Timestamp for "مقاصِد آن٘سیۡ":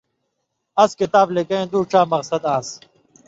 2.11-2.79